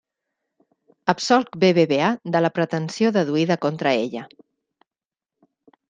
[1.13, 4.29] Absolc BBVA de la pretensió deduïda contra ella.